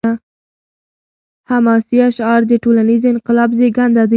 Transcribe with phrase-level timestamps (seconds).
[1.49, 4.09] حماسي اشعار د ټولنیز انقلاب زیږنده دي.